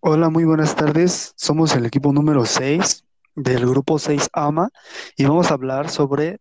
[0.00, 1.32] Hola, muy buenas tardes.
[1.36, 4.70] Somos el equipo número 6 del grupo 6 AMA
[5.16, 6.38] y vamos a hablar sobre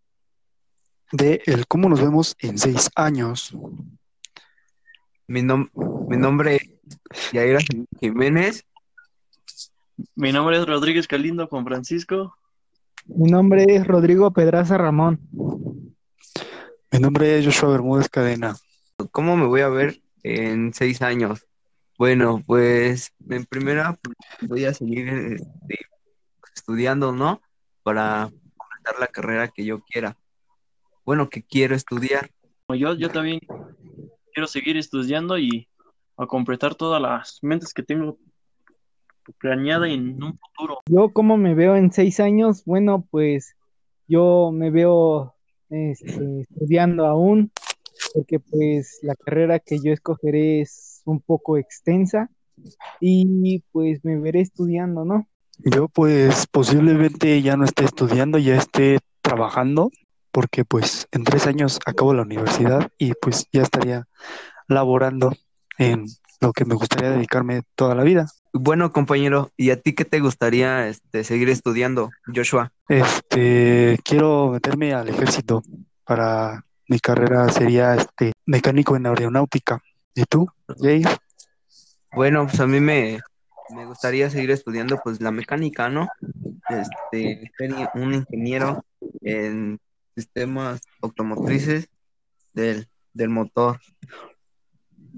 [1.11, 3.55] de el cómo nos vemos en seis años.
[5.27, 5.70] Mi, nom-
[6.07, 7.59] mi nombre es Yaira
[7.99, 8.63] Jiménez.
[10.16, 12.35] Mi nombre es Rodríguez Calindo Juan Francisco.
[13.05, 15.20] Mi nombre es Rodrigo Pedraza Ramón.
[16.91, 18.55] Mi nombre es Joshua Bermúdez Cadena.
[19.12, 21.46] ¿Cómo me voy a ver en seis años?
[21.97, 24.15] Bueno, pues en primera pues,
[24.47, 25.79] voy a seguir este,
[26.55, 27.41] estudiando, ¿no?
[27.81, 30.15] Para completar la carrera que yo quiera.
[31.03, 32.29] Bueno, que quiero estudiar.
[32.70, 33.39] Yo, yo también
[34.31, 35.67] quiero seguir estudiando y
[36.17, 38.20] a completar todas las mentes que tengo
[39.39, 40.79] planeada en un futuro.
[40.85, 42.63] Yo, ¿cómo me veo en seis años?
[42.65, 43.55] Bueno, pues
[44.07, 45.34] yo me veo
[45.70, 47.51] este, estudiando aún,
[48.13, 52.29] porque pues la carrera que yo escogeré es un poco extensa
[52.99, 55.27] y pues me veré estudiando, ¿no?
[55.59, 59.91] Yo pues posiblemente ya no esté estudiando, ya esté trabajando,
[60.32, 64.07] porque pues en tres años acabo la universidad y pues ya estaría
[64.67, 65.34] laborando
[65.78, 66.06] en
[66.41, 68.28] lo que me gustaría dedicarme toda la vida.
[68.53, 72.72] Bueno, compañero, ¿y a ti qué te gustaría este, seguir estudiando, Joshua?
[72.88, 75.63] Este, quiero meterme al ejército
[76.03, 79.81] para mi carrera sería este mecánico en aeronáutica.
[80.16, 80.47] ¿Y tú,
[80.79, 81.07] Jair?
[82.13, 83.19] Bueno, pues a mí me,
[83.75, 86.07] me gustaría seguir estudiando pues la mecánica, ¿no?
[86.69, 87.51] Este,
[87.94, 88.84] un ingeniero
[89.22, 89.79] en
[90.16, 91.90] sistemas automotrices
[92.53, 93.79] del, del motor.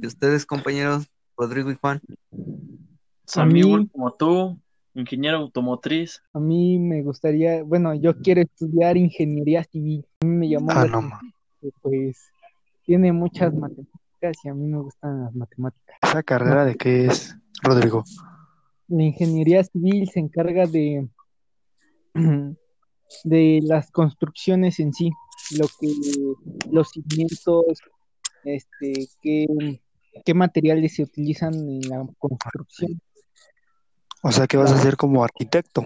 [0.02, 2.02] ¿Y ustedes, compañeros, Rodrigo y Juan?
[3.36, 4.60] A A mí, como tú,
[4.94, 6.22] ingeniero automotriz.
[6.34, 10.06] A mí me gustaría, bueno, yo quiero estudiar ingeniería civil.
[10.22, 11.20] A mí me llamó Ah, la no,
[11.62, 12.30] que, pues
[12.84, 13.99] tiene muchas matemáticas
[14.44, 15.98] y a mí me gustan las matemáticas.
[16.02, 18.04] ¿Esa carrera de qué es, Rodrigo?
[18.88, 21.08] La ingeniería civil se encarga de,
[23.24, 25.12] de las construcciones en sí,
[25.58, 25.88] lo que,
[26.72, 27.66] los cimientos,
[28.44, 29.48] este, qué,
[30.26, 33.02] qué materiales se utilizan en la construcción.
[34.22, 35.86] O sea que vas a ser como arquitecto.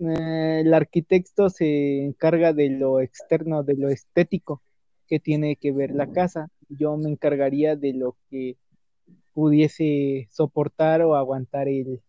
[0.00, 4.62] Eh, el arquitecto se encarga de lo externo, de lo estético
[5.06, 6.48] que tiene que ver la casa.
[6.68, 8.56] Yo me encargaría de lo que
[9.32, 12.00] pudiese soportar o aguantar el,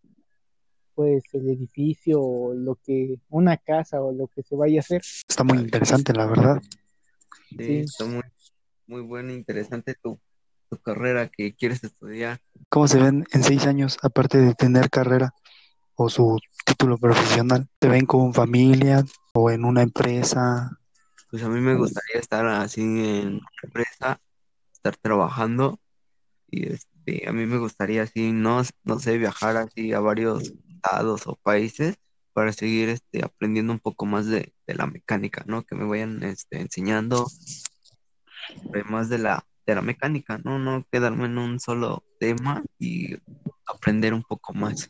[0.95, 5.01] pues, el edificio o lo que, una casa o lo que se vaya a hacer.
[5.27, 6.61] Está muy interesante, la verdad.
[7.49, 7.73] Sí, Sí.
[7.79, 8.23] está muy,
[8.87, 10.19] muy bueno, interesante tu,
[10.69, 12.39] tu carrera que quieres estudiar.
[12.69, 15.33] ¿Cómo se ven en seis años, aparte de tener carrera
[15.95, 17.67] o su título profesional?
[17.81, 19.03] ¿Se ven con familia
[19.33, 20.77] o en una empresa?
[21.29, 24.21] Pues a mí me gustaría estar así en empresa,
[24.71, 25.79] estar trabajando
[26.49, 31.27] y este, a mí me gustaría así, no, no sé, viajar así a varios estados
[31.27, 31.97] o países
[32.33, 35.63] para seguir este, aprendiendo un poco más de, de la mecánica, ¿no?
[35.63, 37.27] Que me vayan este, enseñando
[38.85, 40.59] más de la, de la mecánica, ¿no?
[40.59, 43.15] No quedarme en un solo tema y
[43.65, 44.89] aprender un poco más.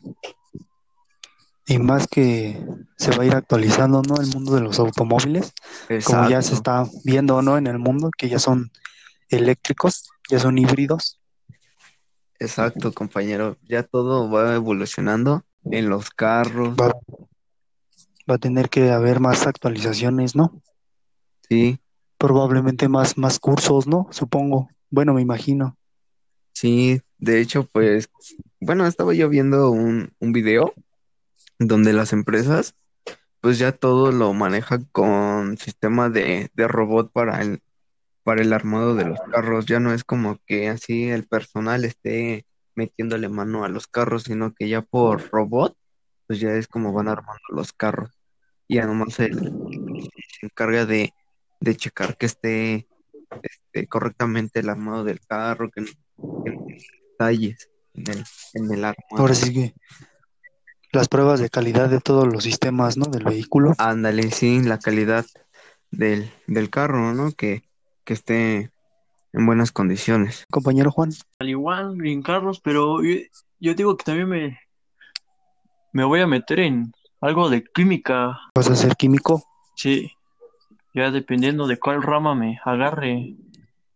[1.68, 2.58] Y más que
[2.96, 4.16] se va a ir actualizando, ¿no?
[4.20, 5.52] El mundo de los automóviles,
[6.04, 6.54] como ya se Exacto.
[6.54, 7.58] está viendo, ¿no?
[7.58, 8.70] En el mundo, que ya son
[9.28, 11.20] eléctricos, ya son híbridos.
[12.40, 13.56] Exacto, compañero.
[13.68, 16.74] Ya todo va evolucionando en los carros.
[16.80, 16.92] Va,
[18.30, 20.62] va a tener que haber más actualizaciones, ¿no?
[21.48, 21.78] Sí,
[22.18, 24.08] Probablemente más, más cursos, ¿no?
[24.10, 24.68] Supongo.
[24.90, 25.76] Bueno, me imagino.
[26.52, 27.00] sí.
[27.20, 28.08] De hecho, pues,
[28.60, 30.72] bueno, estaba yo viendo un, un video
[31.58, 32.74] donde las empresas,
[33.40, 37.62] pues ya todo lo manejan con sistema de, de robot para el,
[38.22, 39.66] para el armado de los carros.
[39.66, 44.54] Ya no es como que así el personal esté metiéndole mano a los carros, sino
[44.54, 45.76] que ya por robot,
[46.26, 48.10] pues ya es como van armando los carros.
[48.66, 51.12] Y ya nomás el, se encarga de,
[51.60, 52.86] de checar que esté
[53.42, 56.78] este, correctamente el armado del carro, que que
[57.10, 59.16] detalles en el, en el armado.
[59.16, 59.74] Ahora sí que
[60.92, 63.06] las pruebas de calidad de todos los sistemas, ¿no?
[63.06, 63.74] Del vehículo.
[63.78, 65.24] Ándale, sí, la calidad
[65.90, 67.32] del, del carro, ¿no?
[67.32, 67.62] Que,
[68.04, 68.70] que esté
[69.32, 70.46] en buenas condiciones.
[70.50, 71.10] Compañero Juan.
[71.38, 73.16] Al igual en carros, pero yo,
[73.60, 74.58] yo digo que también me,
[75.92, 78.38] me voy a meter en algo de química.
[78.54, 79.42] ¿Vas a ser químico?
[79.76, 80.10] Sí,
[80.94, 83.34] ya dependiendo de cuál rama me agarre.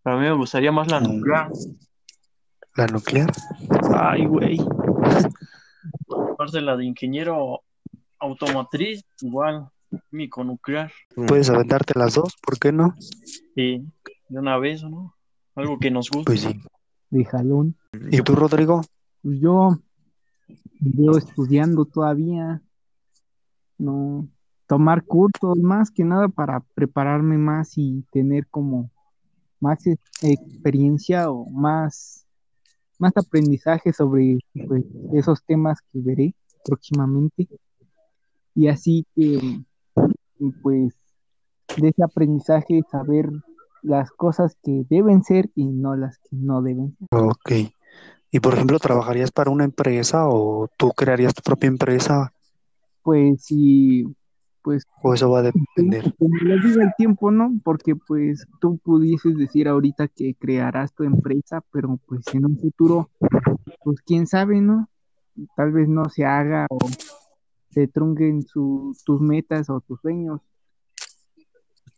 [0.03, 1.05] Para mí me gustaría más la Mm.
[1.17, 1.49] nuclear.
[2.75, 3.31] ¿La nuclear?
[3.95, 4.59] Ay, güey.
[6.43, 7.61] Aparte de la de ingeniero
[8.19, 9.69] automotriz, igual,
[10.11, 10.91] químico nuclear.
[11.29, 12.97] Puedes aventarte las dos, ¿por qué no?
[13.55, 13.87] Sí,
[14.29, 15.15] de una vez, ¿no?
[15.55, 16.25] Algo que nos guste.
[16.25, 16.61] Pues sí.
[17.11, 17.77] De jalón.
[18.11, 18.83] ¿Y tú, Rodrigo?
[19.23, 19.79] Pues yo
[20.81, 22.61] veo estudiando todavía,
[23.79, 24.27] no
[24.67, 28.91] tomar cursos más que nada para prepararme más y tener como
[29.61, 32.22] más ex- experiencia o más,
[33.03, 34.39] más aprendizaje sobre
[34.69, 36.35] pues, esos temas que veré
[36.65, 37.49] próximamente.
[38.55, 39.61] Y así que,
[40.63, 40.95] pues,
[41.77, 43.29] de ese aprendizaje saber
[43.83, 47.09] las cosas que deben ser y no las que no deben ser.
[47.11, 47.51] Ok.
[48.31, 52.33] Y por ejemplo, ¿trabajarías para una empresa o tú crearías tu propia empresa
[53.03, 54.05] Pues, y
[54.63, 56.15] pues o eso va a depender?
[56.19, 57.53] Como lo diga el tiempo, ¿no?
[57.65, 63.11] Porque pues tú pudieses decir ahorita que crearás tu empresa, pero pues en un futuro,
[63.85, 64.89] pues quién sabe, ¿no?
[65.57, 66.79] Tal vez no se haga o
[67.71, 70.41] se trunquen su- tus metas o tus sueños.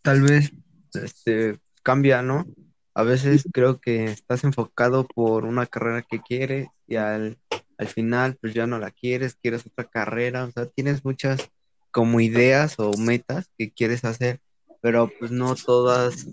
[0.03, 0.53] Tal vez
[0.95, 2.47] este cambia, ¿no?
[2.95, 7.39] A veces creo que estás enfocado por una carrera que quieres y al,
[7.77, 11.51] al final pues ya no la quieres, quieres otra carrera, o sea, tienes muchas
[11.95, 14.41] como ideas o metas que quieres hacer,
[14.83, 16.27] pero pues no todas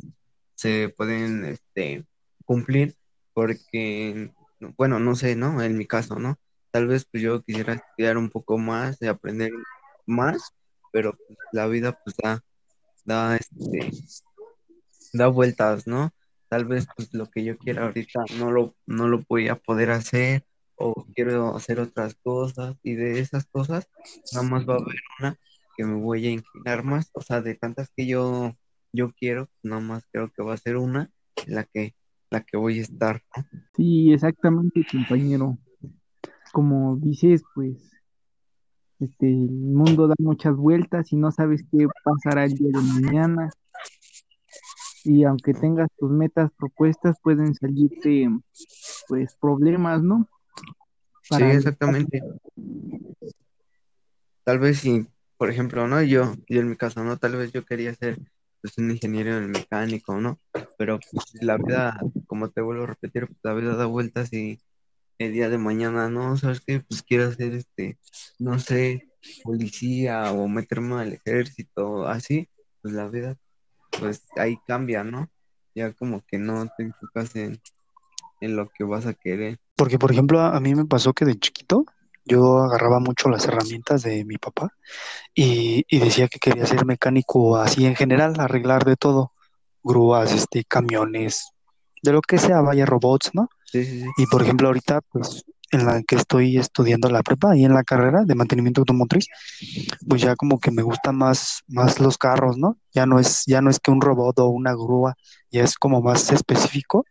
[0.55, 2.03] se pueden este
[2.45, 2.95] cumplir
[3.33, 4.31] porque,
[4.75, 5.61] bueno, no sé, ¿no?
[5.61, 6.39] En mi caso, ¿no?
[6.71, 9.51] Tal vez pues yo quisiera estudiar un poco más y aprender
[10.07, 10.51] más,
[10.91, 12.43] pero pues, la vida pues da,
[13.05, 13.91] da este
[15.13, 16.11] da vueltas, ¿no?
[16.49, 19.91] Tal vez pues lo que yo quiera ahorita no lo, no lo voy a poder
[19.91, 20.43] hacer
[20.75, 23.87] o quiero hacer otras cosas y de esas cosas
[24.33, 25.37] nada más va a haber una
[25.81, 28.55] que me voy a inclinar más, o sea, de tantas que yo,
[28.93, 31.09] yo quiero, nada más creo que va a ser una
[31.47, 31.95] en la que,
[32.29, 33.43] la que voy a estar, ¿no?
[33.75, 35.57] Sí, exactamente, compañero.
[36.51, 37.91] Como dices, pues
[38.99, 43.49] este, el mundo da muchas vueltas y no sabes qué pasará el día de mañana.
[45.03, 48.29] Y aunque tengas tus metas propuestas, pueden salirte
[49.07, 50.29] pues problemas, ¿no?
[51.23, 52.21] Sí, exactamente.
[54.43, 55.07] Tal vez si,
[55.41, 56.03] por ejemplo, ¿no?
[56.03, 57.17] Yo, yo en mi caso, ¿no?
[57.17, 58.19] Tal vez yo quería ser
[58.61, 60.39] pues un ingeniero en mecánico, ¿no?
[60.77, 64.59] Pero pues, la vida, como te vuelvo a repetir, pues, la vida da vueltas y
[65.17, 66.37] el día de mañana, ¿no?
[66.37, 66.81] ¿Sabes qué?
[66.81, 67.97] Pues quiero ser este,
[68.37, 69.09] no sé,
[69.43, 72.47] policía o meterme al ejército, así,
[72.83, 73.35] pues la vida,
[73.99, 75.27] pues ahí cambia, ¿no?
[75.73, 77.59] Ya como que no te enfocas en,
[78.41, 79.57] en lo que vas a querer.
[79.75, 81.87] Porque, por ejemplo, a, a mí me pasó que de chiquito
[82.25, 84.73] yo agarraba mucho las herramientas de mi papá
[85.33, 89.33] y, y decía que quería ser mecánico así en general, arreglar de todo,
[89.83, 91.51] grúas, este, camiones,
[92.03, 93.49] de lo que sea, vaya robots, ¿no?
[93.65, 94.07] Sí, sí, sí.
[94.17, 97.83] Y por ejemplo, ahorita, pues, en la que estoy estudiando la prepa y en la
[97.83, 99.27] carrera de mantenimiento automotriz,
[100.07, 102.77] pues ya como que me gustan más, más los carros, ¿no?
[102.93, 105.15] Ya no es, ya no es que un robot o una grúa,
[105.49, 107.05] ya es como más específico.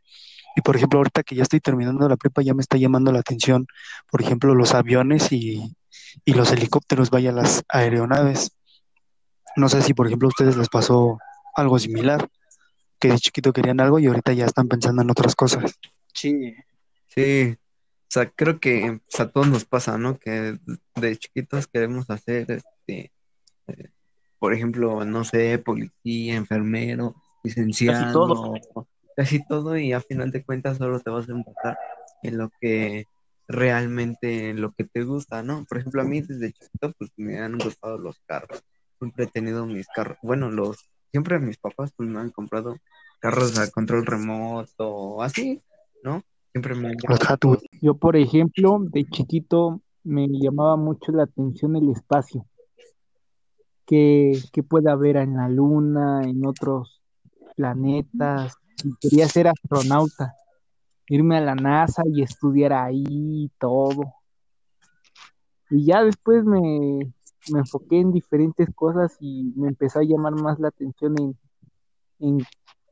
[0.56, 3.20] Y por ejemplo, ahorita que ya estoy terminando la prepa, ya me está llamando la
[3.20, 3.66] atención,
[4.10, 5.76] por ejemplo, los aviones y,
[6.24, 8.52] y los helicópteros, vaya, las aeronaves.
[9.56, 11.18] No sé si, por ejemplo, a ustedes les pasó
[11.54, 12.28] algo similar,
[12.98, 15.78] que de chiquito querían algo y ahorita ya están pensando en otras cosas.
[16.12, 16.54] Sí,
[17.14, 20.18] Sí, o sea, creo que pues, a todos nos pasa, ¿no?
[20.18, 20.58] Que
[20.94, 23.12] de chiquitos queremos hacer, este,
[23.66, 23.90] eh,
[24.38, 28.54] por ejemplo, no sé, policía, enfermero, casi licenciado, todo.
[29.16, 31.78] Casi todo, y a final de cuentas solo te vas a enfocar
[32.22, 33.04] en lo que
[33.48, 35.64] realmente, en lo que te gusta, ¿no?
[35.68, 38.62] Por ejemplo, a mí desde chiquito, pues me han gustado los carros.
[38.98, 40.76] Siempre he tenido mis carros, bueno, los,
[41.10, 42.76] siempre mis papás pues me han comprado
[43.18, 45.62] carros a control remoto, así,
[46.04, 46.22] ¿no?
[46.52, 46.96] Siempre me han.
[47.80, 52.46] Yo, por ejemplo, de chiquito me llamaba mucho la atención el espacio,
[53.86, 57.02] que, que puede haber en la luna, en otros
[57.56, 58.54] planetas,
[59.00, 60.34] quería ser astronauta,
[61.08, 64.14] irme a la NASA y estudiar ahí todo.
[65.70, 67.12] Y ya después me,
[67.52, 71.38] me enfoqué en diferentes cosas y me empezó a llamar más la atención en,
[72.18, 72.38] en,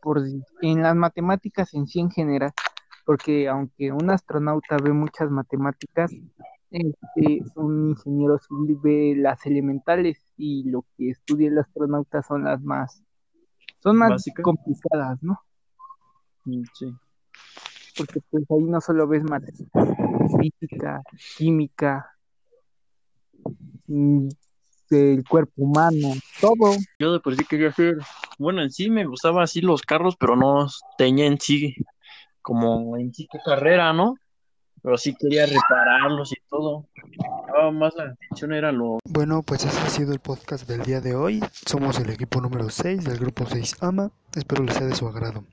[0.01, 0.23] por,
[0.63, 2.53] en las matemáticas en sí en general
[3.09, 6.13] porque aunque un astronauta ve muchas matemáticas,
[6.71, 12.61] este, un ingeniero civil ve las elementales y lo que estudia el astronauta son las
[12.61, 13.03] más,
[13.83, 15.41] son más complicadas, ¿no?
[16.75, 16.95] Sí.
[17.97, 19.89] Porque pues ahí no solo ves matemáticas,
[20.39, 21.03] física,
[21.37, 22.07] química,
[23.87, 24.29] mm,
[24.91, 26.77] el cuerpo humano, todo.
[26.99, 27.97] Yo de por sí quería hacer,
[28.39, 31.75] bueno, en sí me gustaba así los carros, pero no tenía en sí
[32.41, 34.15] como en sí qué carrera, ¿no?
[34.83, 36.87] Pero sí quería repararlos y todo.
[37.53, 41.01] Lo más la atención era lo Bueno, pues ese ha sido el podcast del día
[41.01, 41.43] de hoy.
[41.67, 44.11] Somos el equipo número 6 del grupo 6 AMA.
[44.35, 45.45] Espero les sea de su agrado.